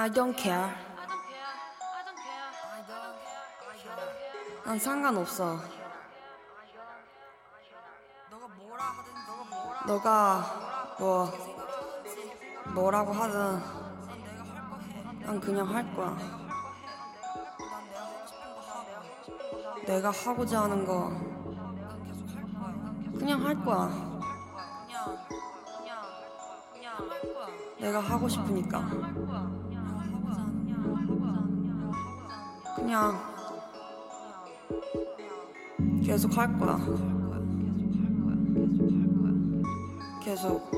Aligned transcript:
I 0.00 0.08
don't 0.08 0.32
care. 0.40 0.70
난 4.64 4.78
상관없어. 4.78 5.58
너가 9.88 10.94
뭐 11.00 11.28
뭐라고 12.74 13.12
하든 13.12 13.60
난 15.26 15.40
그냥 15.40 15.74
할 15.74 15.92
거야. 15.96 16.16
내가 19.84 20.12
하고자 20.12 20.62
하는 20.62 20.86
거 20.86 21.10
그냥 23.18 23.44
할 23.44 23.64
거야. 23.64 23.90
내가 27.80 27.98
하고 27.98 28.28
싶으니까. 28.28 29.67
그냥 32.88 33.20
계속 36.02 36.34
할 36.38 36.58
거야. 36.58 36.78
계속 40.24 40.70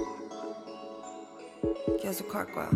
계속 2.02 2.34
할 2.34 2.50
거야. 2.50 2.68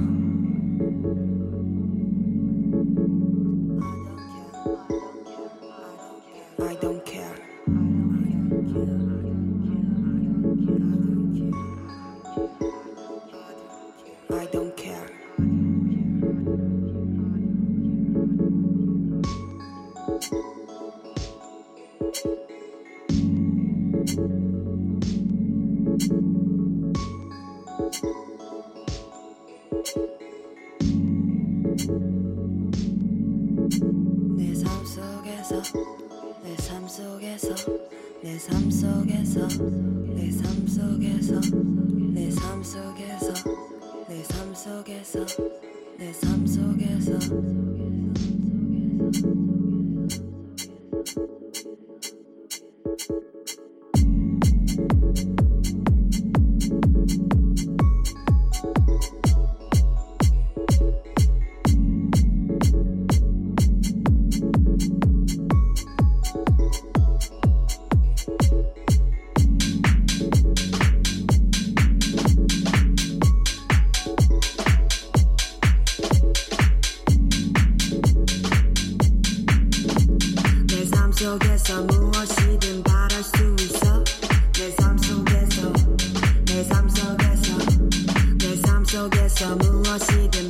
Samuasi 89.35 90.29
de 90.29 90.44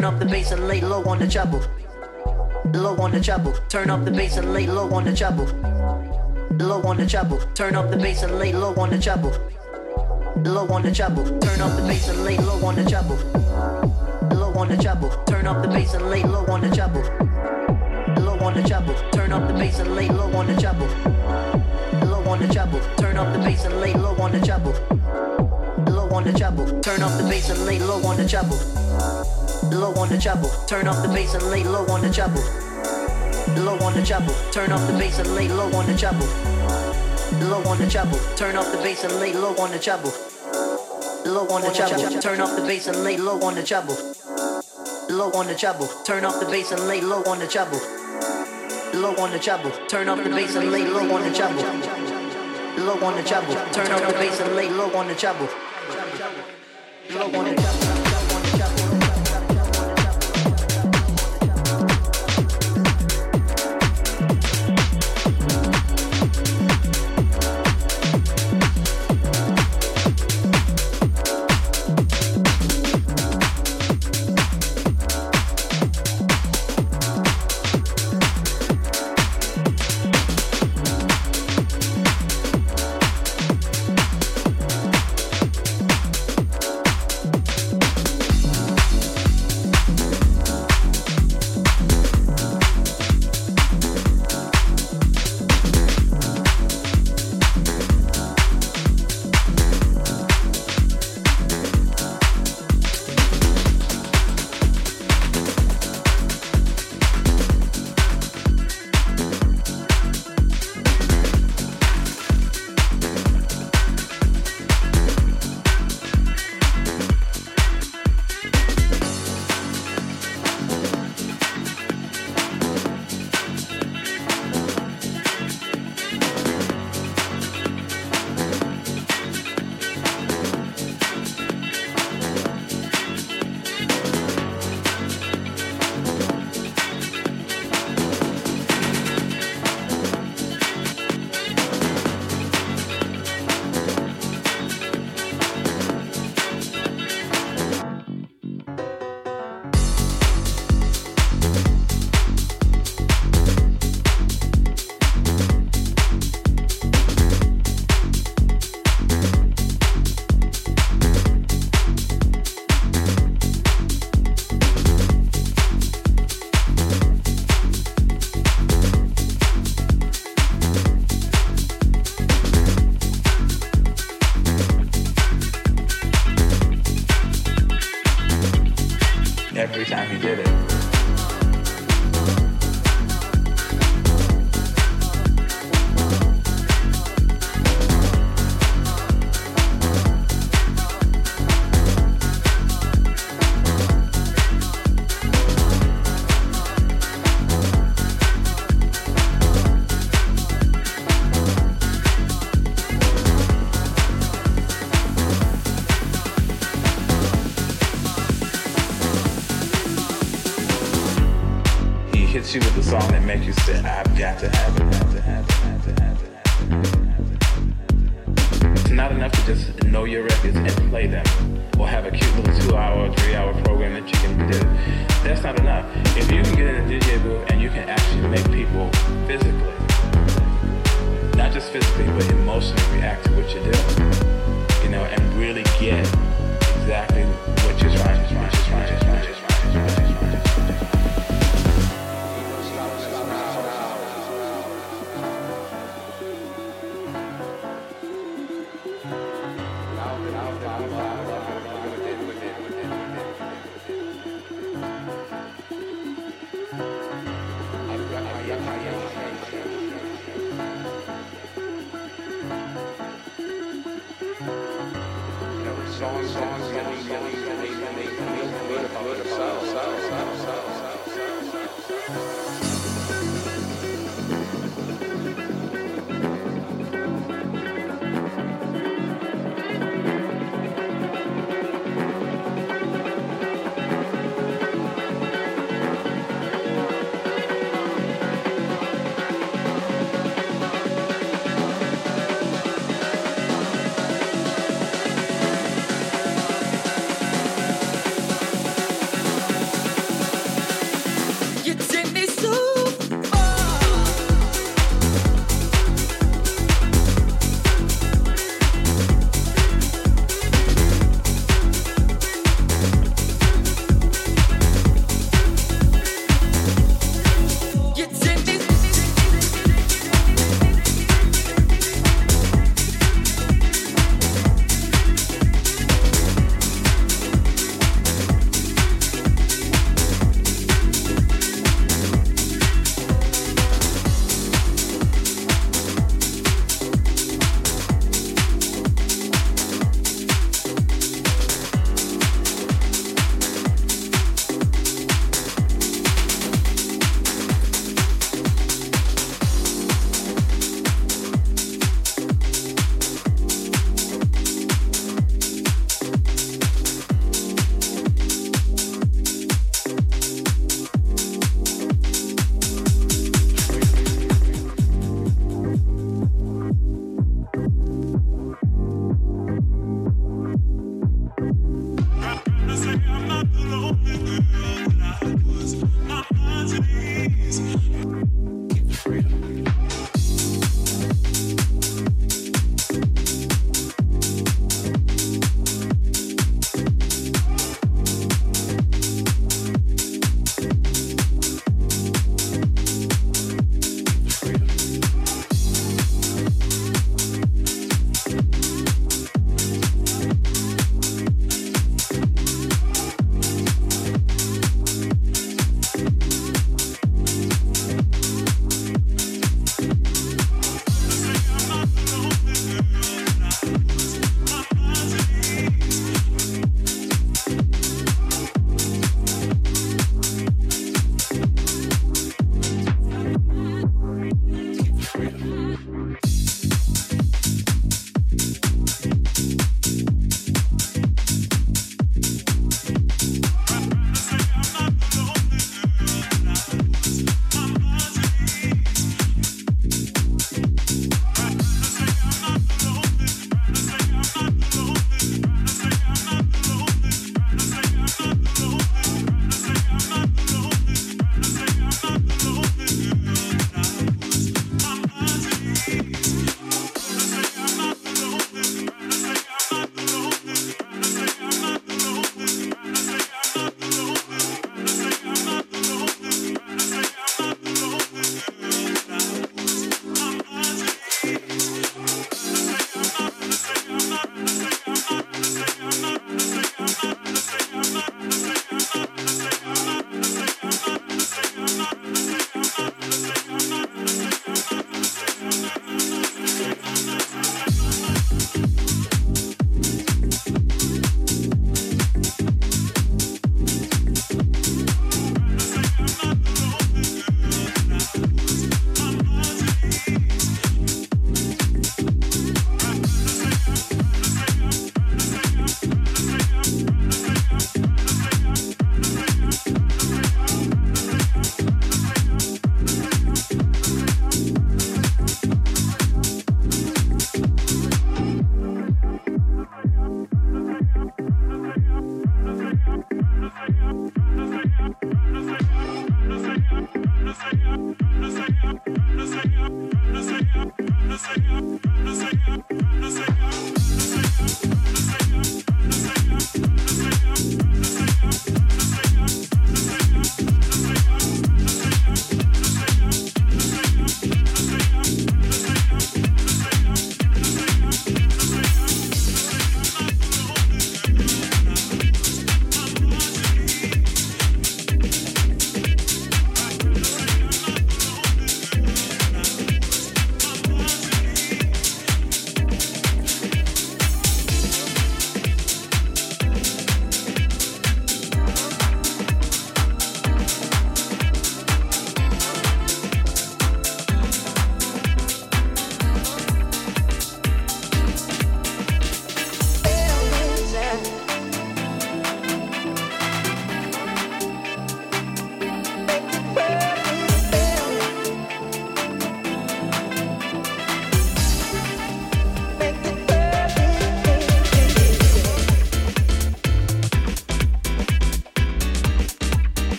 Turn 0.00 0.14
up 0.14 0.18
the 0.18 0.24
bass 0.24 0.50
and 0.50 0.66
lay 0.66 0.80
low 0.80 1.04
on 1.04 1.18
the 1.18 1.28
treble. 1.28 1.60
Low 2.72 2.96
on 2.96 3.10
the 3.10 3.20
treble. 3.20 3.52
Turn 3.68 3.90
up 3.90 4.06
the 4.06 4.10
bass 4.10 4.38
and 4.38 4.54
lay 4.54 4.66
low 4.66 4.90
on 4.94 5.04
the 5.04 5.14
treble. 5.14 5.44
Low 6.56 6.80
on 6.84 6.96
the 6.96 7.06
treble. 7.06 7.38
Turn 7.52 7.74
up 7.74 7.90
the 7.90 7.98
bass 7.98 8.22
and 8.22 8.38
lay 8.38 8.50
low 8.50 8.74
on 8.76 8.88
the 8.88 8.98
treble. 8.98 9.30
Low 10.42 10.66
on 10.68 10.80
the 10.84 10.90
treble. 10.90 11.26
Turn 11.40 11.60
up 11.60 11.76
the 11.76 11.82
bass 11.86 12.08
and 12.08 12.24
lay 12.24 12.38
low 12.38 12.64
on 12.64 12.76
the 12.76 12.84
treble. 12.88 13.16
Low 14.34 14.54
on 14.54 14.68
the 14.68 14.76
treble. 14.78 15.10
Turn 15.26 15.46
up 15.46 15.60
the 15.60 15.68
bass 15.68 15.92
and 15.92 16.08
lay 16.08 16.22
low 16.22 16.46
on 16.46 16.62
the 16.62 16.70
treble. 16.74 17.02
Low 18.24 18.38
on 18.38 18.54
the 18.54 18.62
treble. 18.66 18.94
Turn 19.12 19.32
up 19.32 19.48
the 19.48 19.52
bass 19.52 19.80
and 19.80 19.94
lay 19.94 20.08
low 20.08 20.34
on 20.34 20.46
the 20.46 20.56
treble. 20.56 20.88
Low 22.08 22.24
on 22.24 22.40
the 22.40 22.48
treble. 22.48 22.80
Turn 22.96 23.18
up 23.18 23.34
the 23.34 23.38
bass 23.40 23.66
and 23.66 23.78
lay 23.82 23.92
low 23.92 24.16
on 24.16 24.32
the 24.32 24.40
treble. 24.40 24.72
Low 25.92 26.08
on 26.08 26.24
the 26.24 26.32
treble. 26.32 26.80
Turn 26.80 27.02
up 27.02 27.20
the 27.20 27.28
bass 27.28 27.50
and 27.50 27.66
lay 27.66 27.78
low 27.78 28.02
on 28.06 28.16
the 28.16 28.26
treble. 28.26 28.79
Low 29.70 29.94
on 29.94 30.08
the 30.08 30.18
treble. 30.18 30.50
Turn 30.66 30.88
up 30.88 31.00
the 31.00 31.08
bass 31.08 31.34
and 31.34 31.44
lay 31.44 31.62
low 31.62 31.86
on 31.86 32.02
the 32.02 32.10
treble. 32.10 32.42
Low 33.62 33.78
on 33.86 33.94
the 33.94 34.02
treble. 34.04 34.34
Turn 34.50 34.72
up 34.72 34.80
the 34.90 34.98
bass 34.98 35.18
and 35.20 35.34
lay 35.34 35.48
low 35.48 35.72
on 35.72 35.86
the 35.86 35.96
treble. 35.96 36.26
Low 37.48 37.62
on 37.70 37.78
the 37.78 37.88
treble. 37.88 38.18
Turn 38.36 38.56
up 38.56 38.66
the 38.72 38.78
bass 38.78 39.04
and 39.04 39.14
lay 39.20 39.32
low 39.32 39.56
on 39.58 39.70
the 39.70 39.78
treble. 39.78 40.12
Low 41.24 41.46
on 41.48 41.62
the 41.62 41.70
treble. 41.70 42.20
Turn 42.20 42.40
up 42.40 42.56
the 42.56 42.62
bass 42.66 42.88
and 42.88 43.04
lay 43.04 43.16
low 43.16 43.40
on 43.42 43.54
the 43.54 43.62
treble. 43.62 43.94
Low 45.08 45.30
on 45.32 45.46
the 45.46 45.54
treble. 45.54 45.86
Turn 46.04 46.24
up 46.24 46.40
the 46.40 46.46
bass 46.46 46.72
and 46.72 46.88
lay 46.88 47.00
low 47.00 47.22
on 47.24 47.38
the 47.38 47.46
treble. 47.46 47.80
Low 48.94 49.14
on 49.22 49.30
the 49.30 49.38
treble. 49.38 49.70
Turn 49.86 50.08
up 50.08 50.22
the 50.22 50.30
bass 50.30 50.56
and 50.56 50.72
lay 50.72 50.84
low 50.84 51.14
on 51.14 51.22
the 51.22 51.32
treble. 51.32 51.62
Low 52.84 53.06
on 53.06 53.16
the 53.16 53.22
treble. 53.22 53.54
Turn 53.72 53.92
up 53.92 54.06
the 54.06 54.14
bass 54.14 54.40
and 54.40 54.56
lay 54.56 54.68
low 54.68 54.92
on 54.96 55.06
the 55.06 55.14
treble. 55.14 55.48
Low 57.10 57.38
on 57.38 57.44
the 57.44 57.54
treble. 57.54 57.89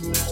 Yeah. 0.00 0.27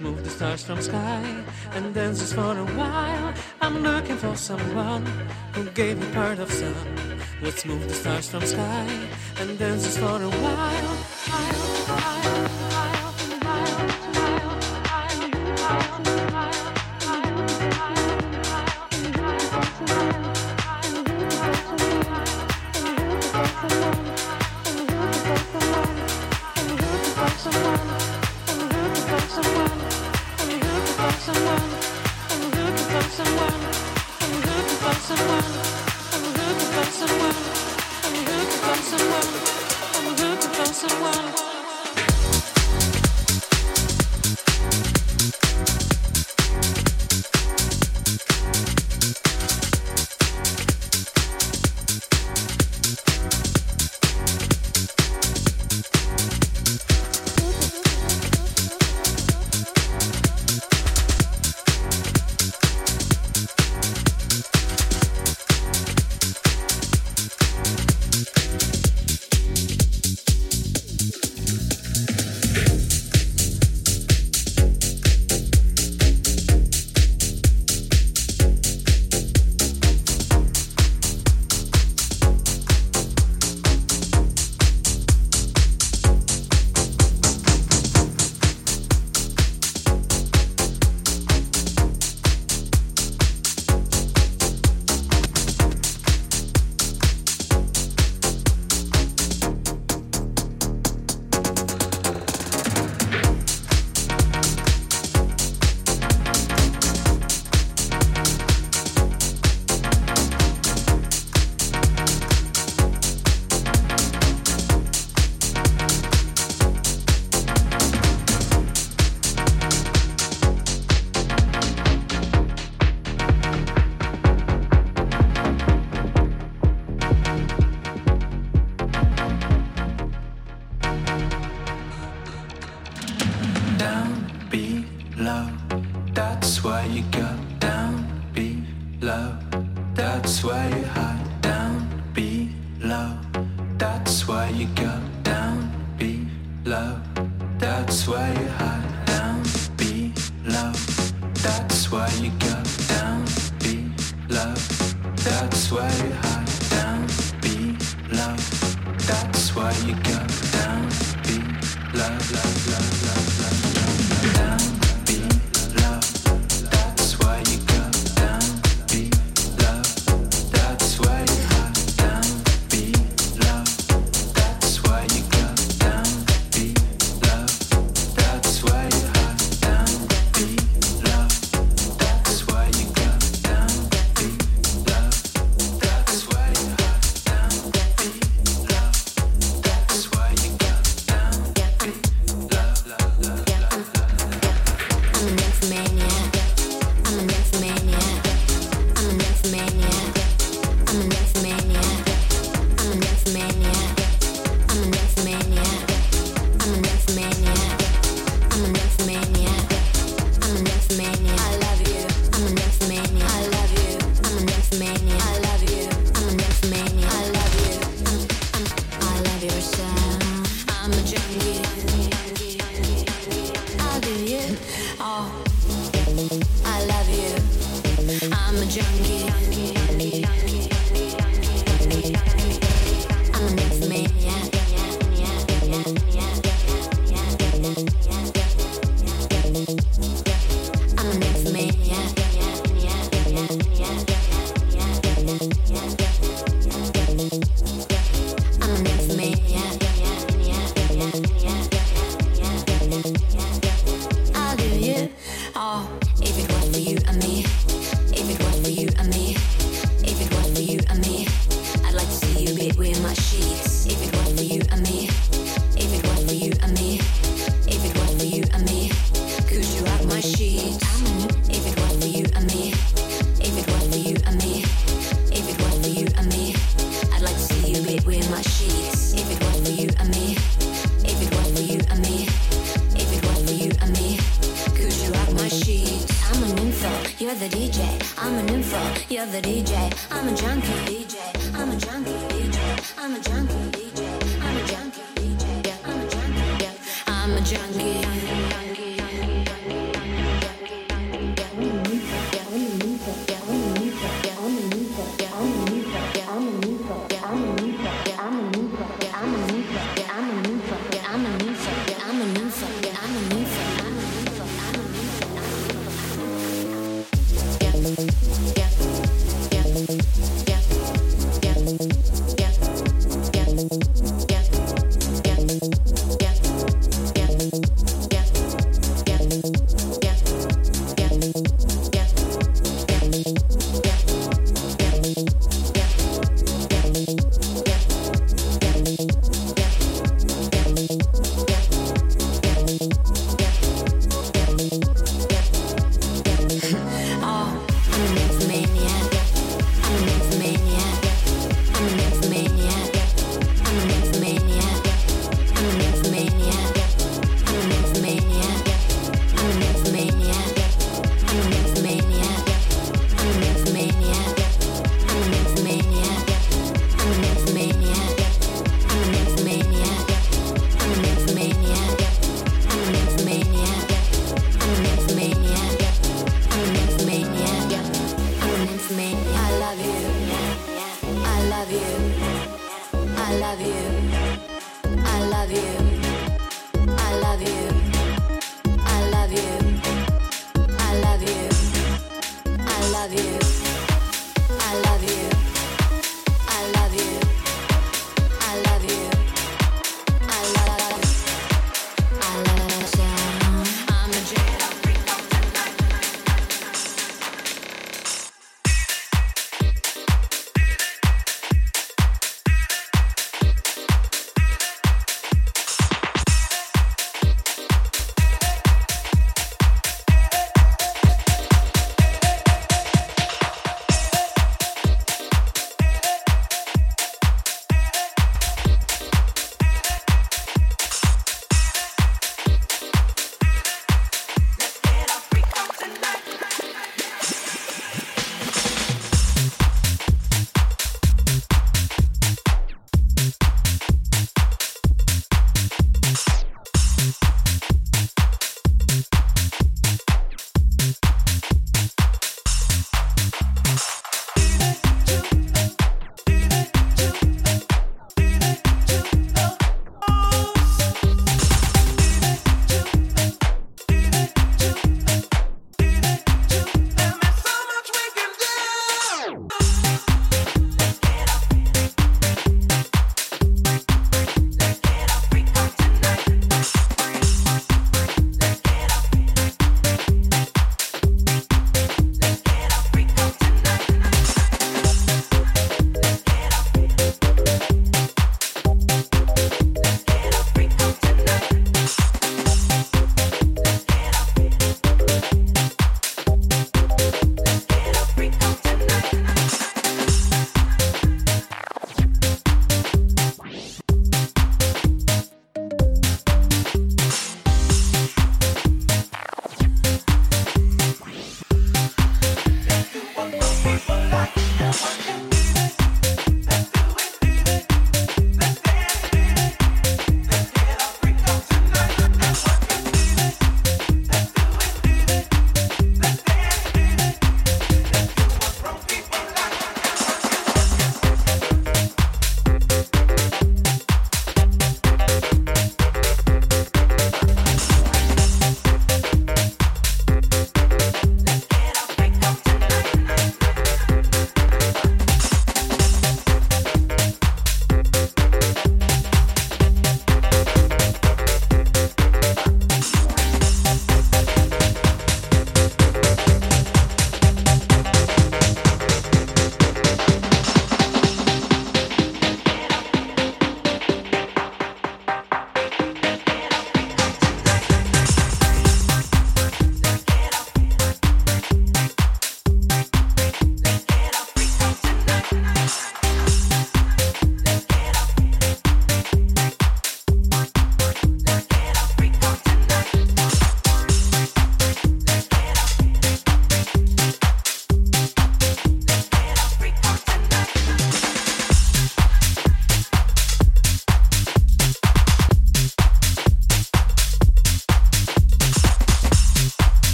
Move 0.00 0.24
the 0.24 0.30
stars 0.30 0.62
from 0.64 0.80
sky 0.80 1.22
and 1.72 1.94
dance 1.94 2.20
just 2.20 2.34
for 2.34 2.56
a 2.56 2.64
while. 2.64 3.34
I'm 3.60 3.82
looking 3.82 4.16
for 4.16 4.36
someone 4.36 5.04
who 5.54 5.64
gave 5.70 5.98
me 5.98 6.06
part 6.12 6.38
of 6.38 6.50
sun. 6.50 6.74
Let's 7.42 7.64
move 7.64 7.86
the 7.88 7.94
stars 7.94 8.30
from 8.30 8.44
sky 8.46 8.86
and 9.38 9.58
dance 9.58 9.84
just 9.84 9.98
for 9.98 10.22
a 10.22 10.30
while. 10.30 11.19